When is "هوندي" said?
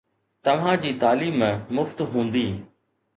2.01-2.47